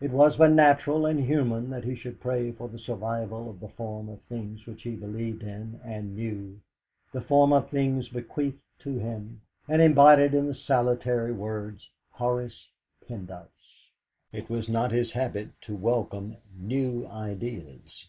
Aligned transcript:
It 0.00 0.12
was 0.12 0.36
but 0.36 0.52
natural 0.52 1.04
and 1.04 1.18
human 1.18 1.68
that 1.70 1.82
he 1.82 1.96
should 1.96 2.20
pray 2.20 2.52
for 2.52 2.68
the 2.68 2.78
survival 2.78 3.50
of 3.50 3.58
the 3.58 3.70
form 3.70 4.08
of 4.08 4.20
things 4.22 4.64
which 4.66 4.82
he 4.84 4.94
believed 4.94 5.42
in 5.42 5.80
and 5.84 6.14
knew, 6.14 6.60
the 7.10 7.20
form 7.20 7.52
of 7.52 7.68
things 7.70 8.08
bequeathed 8.08 8.60
to 8.78 8.98
him, 9.00 9.40
and 9.68 9.82
embodied 9.82 10.32
in 10.32 10.46
the 10.46 10.54
salutary 10.54 11.32
words 11.32 11.88
"Horace 12.12 12.68
Pendyce." 13.04 13.88
It 14.30 14.48
was 14.48 14.68
not 14.68 14.92
his 14.92 15.10
habit 15.10 15.48
to 15.62 15.74
welcome 15.74 16.36
new 16.56 17.04
ideas. 17.08 18.06